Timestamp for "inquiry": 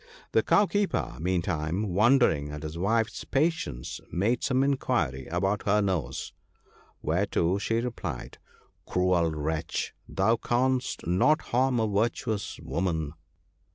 4.63-5.27